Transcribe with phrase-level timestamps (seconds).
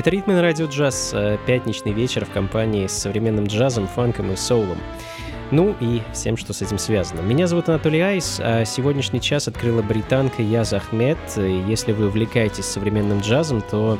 [0.00, 4.36] Это «Ритмы на радио джаз», э, пятничный вечер в компании с современным джазом, фанком и
[4.36, 4.78] соулом.
[5.50, 7.20] Ну и всем, что с этим связано.
[7.20, 11.18] Меня зовут Анатолий Айс, а сегодняшний час открыла британка Яз Ахмед.
[11.36, 13.98] Если вы увлекаетесь современным джазом, то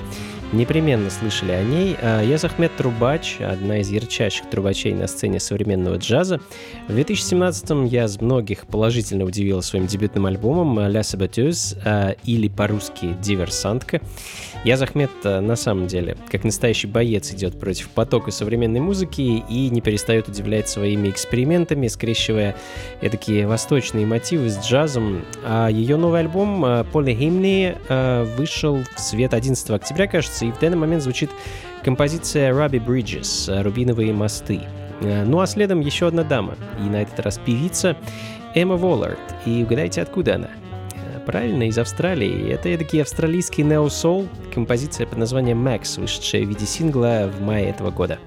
[0.53, 1.97] непременно слышали о ней.
[2.00, 6.41] А, я Захмед Трубач, одна из ярчайших трубачей на сцене современного джаза.
[6.88, 13.16] В 2017-м я с многих положительно удивила своим дебютным альбомом «Ля Сабатюз» а, или по-русски
[13.21, 14.00] «Диверсантка».
[14.65, 19.71] Я Захмед а, на самом деле, как настоящий боец, идет против потока современной музыки и
[19.71, 22.56] не перестает удивлять своими экспериментами, скрещивая
[23.00, 25.25] такие восточные мотивы с джазом.
[25.44, 27.77] А ее новый альбом «Полихимни»
[28.37, 31.31] вышел в свет 11 октября, кажется, и в данный момент звучит
[31.84, 34.61] композиция Ruby Bridges «Рубиновые мосты».
[35.01, 37.97] Э, ну а следом еще одна дама, и на этот раз певица
[38.55, 39.19] Эмма Воллард.
[39.47, 40.50] И угадайте, откуда она?
[40.95, 42.50] Э, правильно, из Австралии.
[42.50, 47.91] Это такие австралийский нео-сол, композиция под названием Max, вышедшая в виде сингла в мае этого
[47.91, 48.19] года.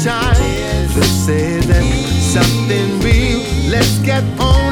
[0.00, 0.36] time.
[0.94, 1.84] Let's say that
[2.34, 3.40] something real.
[3.70, 4.67] Let's get on.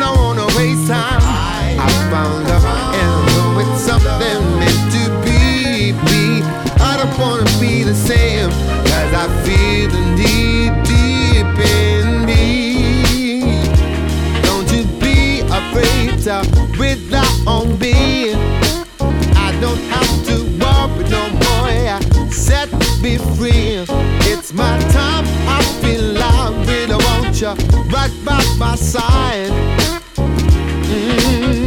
[27.46, 29.50] you right by my side.
[30.16, 31.65] Mm-hmm.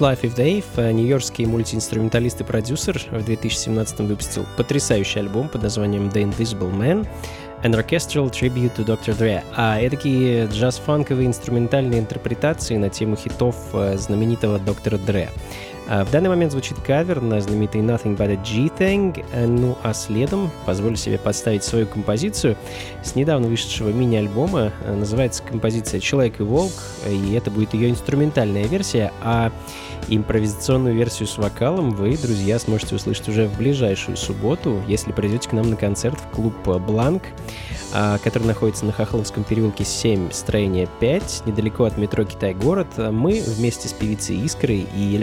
[0.00, 6.24] Life of Dave, нью-йоркский мультиинструменталист и продюсер, в 2017 выпустил потрясающий альбом под названием The
[6.24, 7.06] Invisible Man,
[7.62, 9.14] An Orchestral Tribute to Dr.
[9.18, 9.42] Dre.
[9.54, 15.28] А такие джаз-фанковые инструментальные интерпретации на тему хитов э, знаменитого доктора Дре.
[15.90, 19.92] А, в данный момент звучит кавер на знаменитый Nothing But a G-Thing, э, ну а
[19.92, 22.56] следом позволю себе подставить свою композицию
[23.02, 24.72] с недавно вышедшего мини-альбома.
[24.84, 26.72] Э, называется композиция «Человек и волк»,
[27.08, 29.50] и это будет ее инструментальная версия, а
[30.06, 35.52] импровизационную версию с вокалом вы, друзья, сможете услышать уже в ближайшую субботу, если придете к
[35.52, 37.24] нам на концерт в клуб «Бланк»,
[37.92, 42.86] а, который находится на Хохловском переулке 7, строение 5, недалеко от метро Китай-город.
[42.96, 45.16] Мы вместе с певицей Искрой и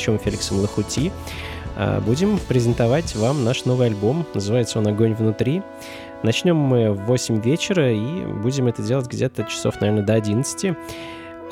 [0.00, 1.12] электроскрипачом Феликсом Лохути
[1.76, 4.26] а, будем презентовать вам наш новый альбом.
[4.34, 5.62] Называется он «Огонь внутри».
[6.22, 10.76] Начнем мы в 8 вечера и будем это делать где-то часов, наверное, до 11.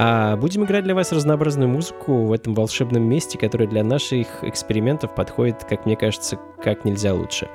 [0.01, 5.15] А будем играть для вас разнообразную музыку в этом волшебном месте, которое для наших экспериментов
[5.15, 7.49] подходит, как мне кажется, как нельзя лучше.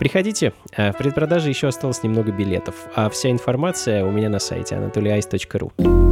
[0.00, 4.74] Приходите, а, в предпродаже еще осталось немного билетов, а вся информация у меня на сайте
[4.74, 6.07] anatolyice.ru.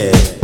[0.00, 0.39] Yeah.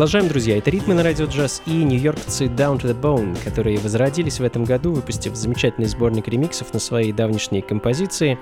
[0.00, 0.56] Продолжаем, друзья.
[0.56, 4.64] Это «Ритмы на радио джаз» и нью-йоркцы Down to the Bone, которые возродились в этом
[4.64, 8.38] году, выпустив замечательный сборник ремиксов на свои давнишние композиции.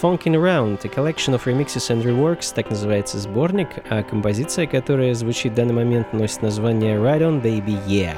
[0.00, 5.52] Funkin' Around, a collection of remixes and reworks, так называется сборник, а композиция, которая звучит
[5.52, 8.16] в данный момент, носит название Ride On Baby Yeah.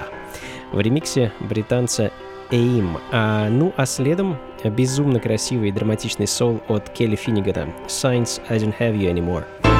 [0.70, 2.12] В ремиксе британца
[2.52, 3.00] AIM.
[3.11, 8.78] А, ну а следом безумно красивый и драматичный сол от Келли Финнигана «Signs I Don't
[8.78, 9.79] Have You Anymore».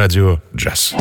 [0.00, 0.94] Радио «Джаз».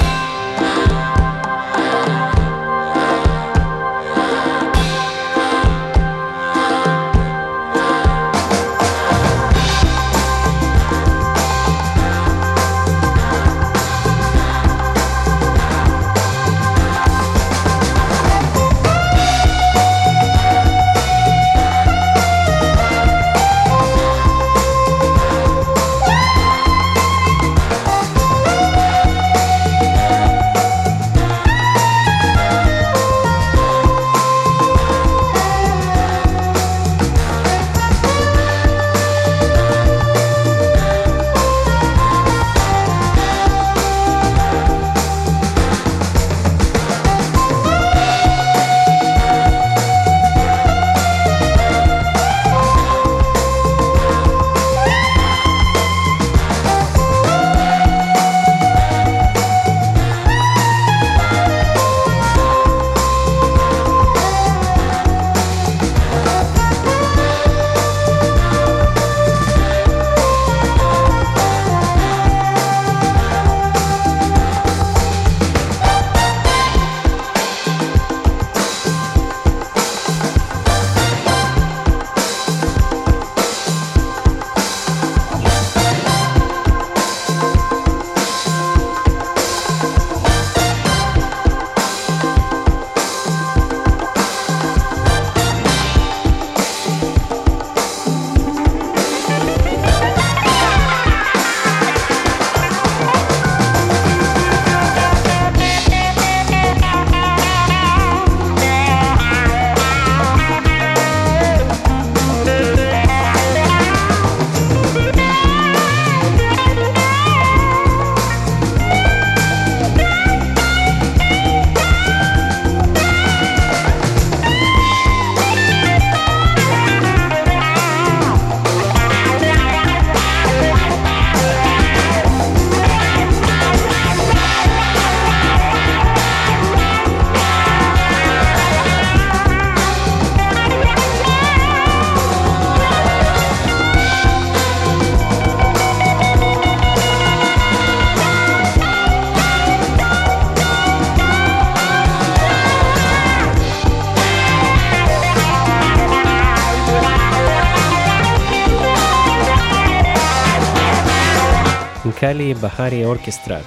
[162.62, 163.62] Бахари Оркестра,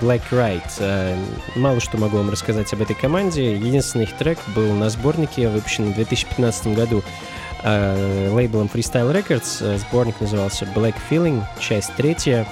[0.00, 0.62] Black Ride.
[0.80, 1.16] А,
[1.56, 3.54] мало что могу вам рассказать об этой команде.
[3.54, 7.02] Единственный их трек был на сборнике, выпущенном в 2015 году
[7.62, 9.78] а, лейблом Freestyle Records.
[9.78, 12.46] Сборник назывался Black Feeling, часть третья.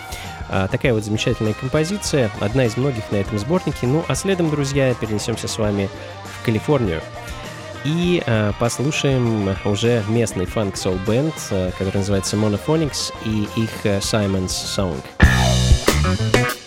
[0.48, 3.86] А, такая вот замечательная композиция, одна из многих на этом сборнике.
[3.86, 5.88] Ну, а следом, друзья, перенесемся с вами
[6.24, 7.02] в Калифорнию.
[7.84, 14.48] И э, послушаем уже местный фанк-соул бенд, э, который называется Monophonics, и их э, Simon's
[14.48, 14.96] Song.
[16.16, 16.57] Thank you.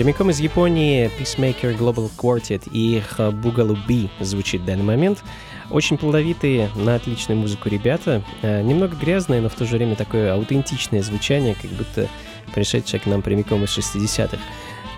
[0.00, 5.22] Прямиком из Японии Peacemaker Global Quartet и их Boogaloo B звучит в данный момент.
[5.68, 8.24] Очень плодовитые, на отличную музыку ребята.
[8.40, 12.08] Э, немного грязные, но в то же время такое аутентичное звучание, как будто
[12.54, 14.38] пришедшее к нам прямиком из 60-х.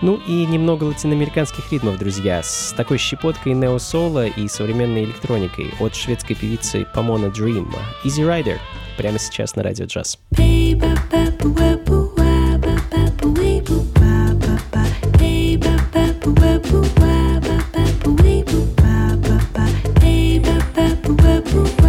[0.02, 6.36] Ну и немного латиноамериканских ритмов, друзья, с такой щепоткой нео-соло и современной электроникой от шведской
[6.36, 7.68] певицы Pomona Dream.
[8.04, 8.58] Easy Rider
[8.96, 10.20] прямо сейчас на радио джаз.
[16.24, 17.02] Радио «Джаз».
[20.00, 21.81] quiera casar su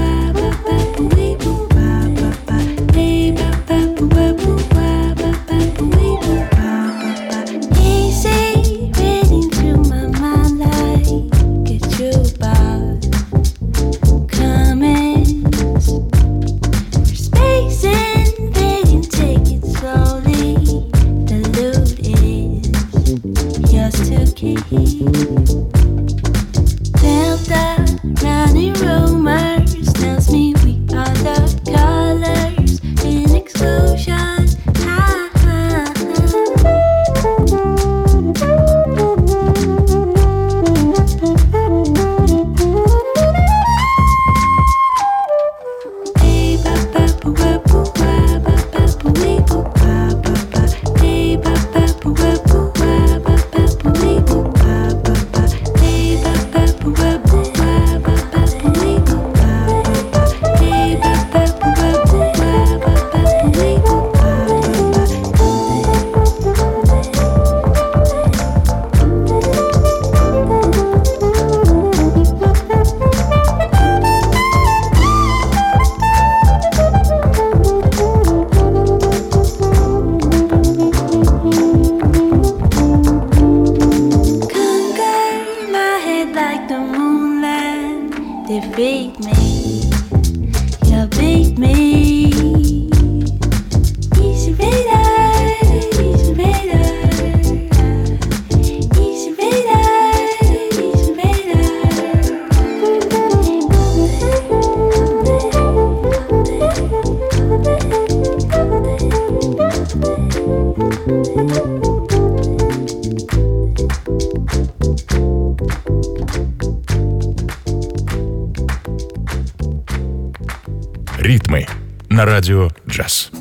[122.94, 123.33] dress.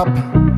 [0.00, 0.49] up.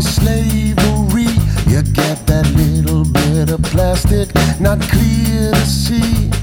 [0.00, 1.26] Slavery.
[1.66, 4.28] You get that little bit of plastic,
[4.60, 6.37] not clear to see.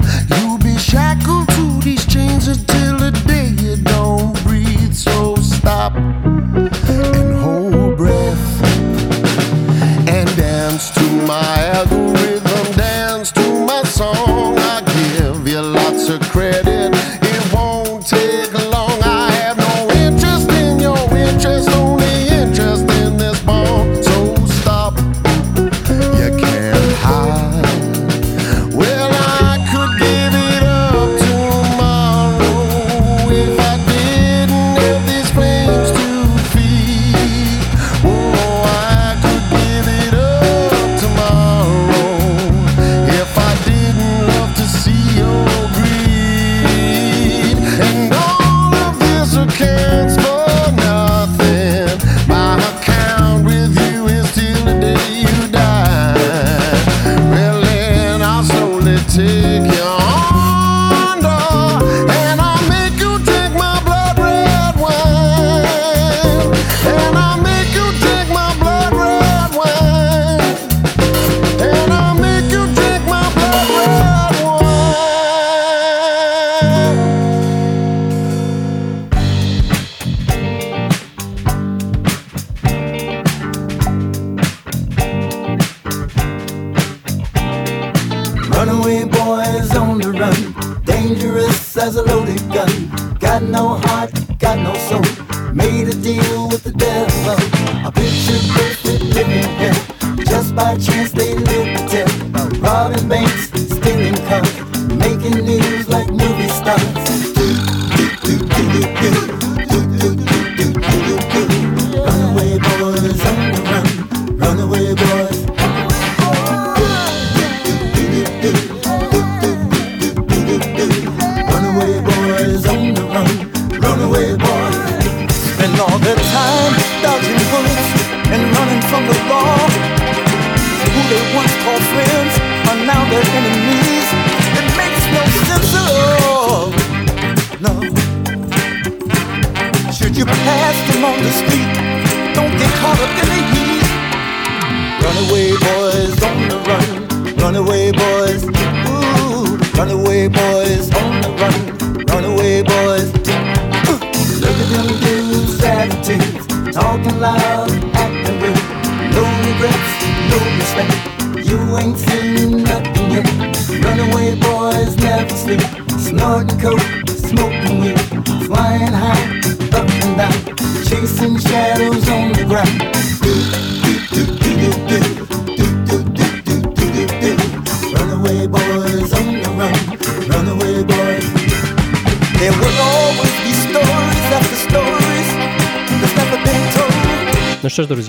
[108.94, 109.15] you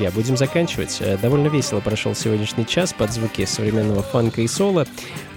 [0.07, 0.97] друзья, будем заканчивать.
[0.99, 4.85] Э, довольно весело прошел сегодняшний час под звуки современного фанка и соло.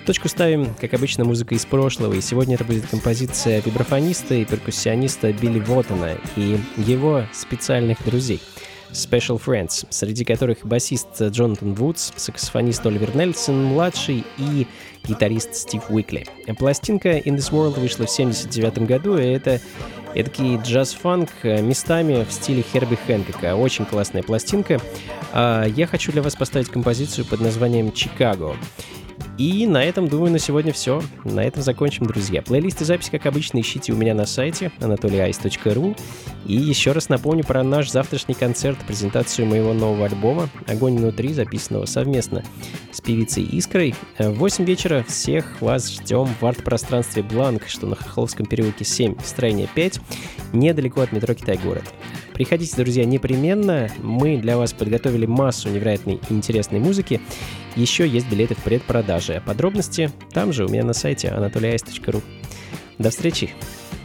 [0.06, 5.32] Точку ставим, как обычно, музыка из прошлого, и сегодня это будет композиция вибрафониста и перкуссиониста
[5.32, 8.40] Билли Вотона и его специальных друзей—
[8.92, 14.66] Special Friends, среди которых басист Джонатан Вудс, саксофонист Оливер Нельсон, младший и
[15.06, 16.26] гитарист Стив Уикли.
[16.58, 19.60] Пластинка In This World вышла в 1979 году, и это
[20.14, 23.56] эдакий джаз-фанк местами в стиле Херби Хэнкока.
[23.56, 24.80] Очень классная пластинка.
[25.32, 28.56] А, я хочу для вас поставить композицию под названием «Чикаго».
[29.38, 31.02] И на этом, думаю, на сегодня все.
[31.24, 32.42] На этом закончим, друзья.
[32.42, 35.96] Плейлисты записи, как обычно, ищите у меня на сайте anatolyice.ru.
[36.46, 41.86] И еще раз напомню про наш завтрашний концерт, презентацию моего нового альбома «Огонь внутри», записанного
[41.86, 42.42] совместно
[42.92, 43.94] с певицей Искрой.
[44.18, 49.68] В 8 вечера всех вас ждем в арт-пространстве Бланк, что на Хохловском переулке 7, строение
[49.74, 50.00] 5,
[50.52, 51.84] недалеко от метро Китай-город.
[52.40, 53.90] Приходите, друзья, непременно.
[53.98, 57.20] Мы для вас подготовили массу невероятной интересной музыки.
[57.76, 59.42] Еще есть билеты в предпродаже.
[59.44, 62.22] Подробности там же у меня на сайте anatolyice.ru.
[62.96, 63.50] До встречи.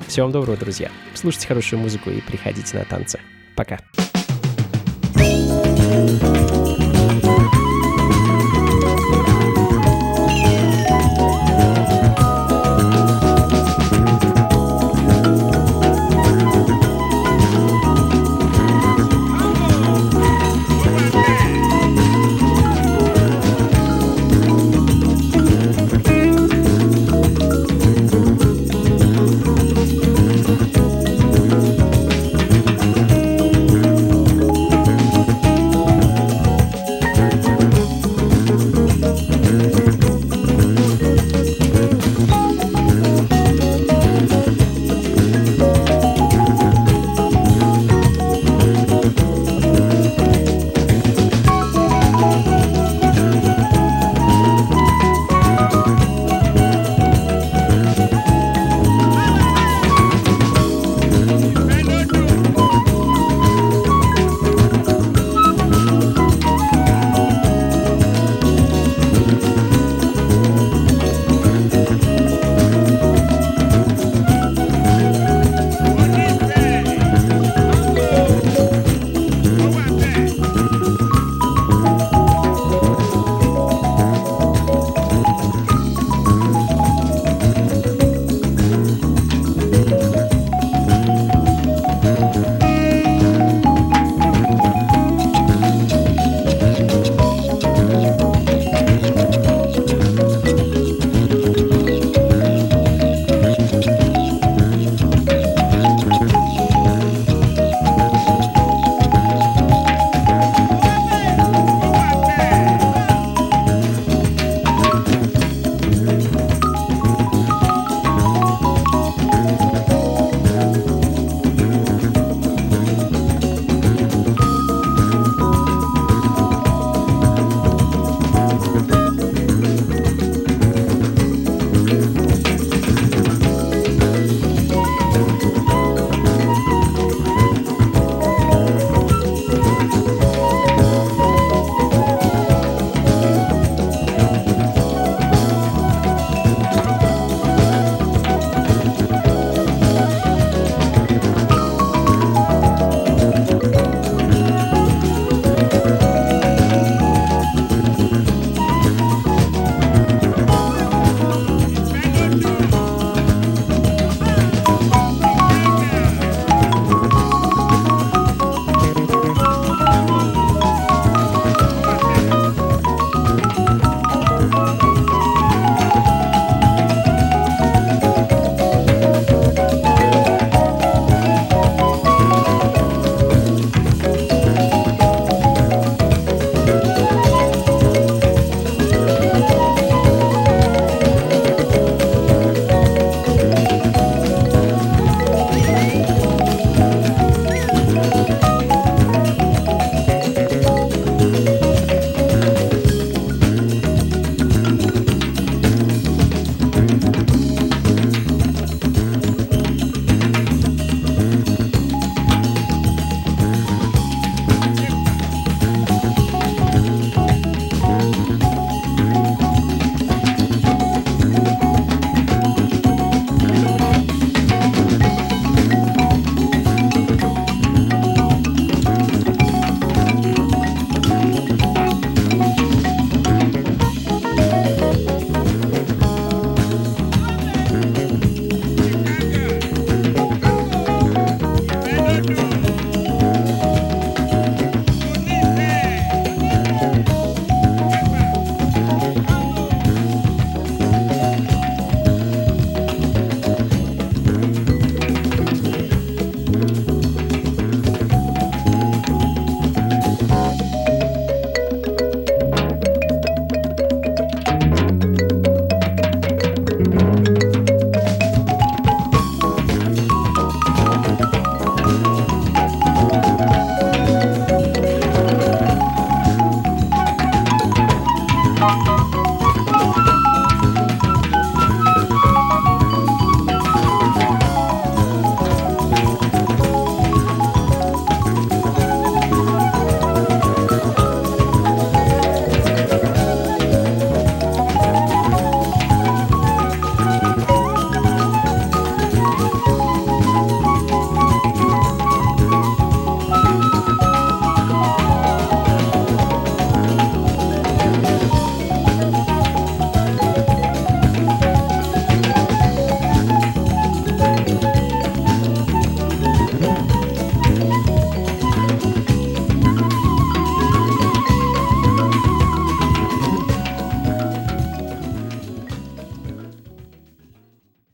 [0.08, 0.92] Всего вам доброго, друзья.
[1.14, 3.22] Слушайте хорошую музыку и приходите на танцы.
[3.56, 3.80] Пока.
[5.16, 6.45] thank you